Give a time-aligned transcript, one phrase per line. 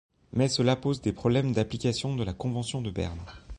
[0.33, 3.21] Mais cela pose des problèmes d’application de la Convention de Berne.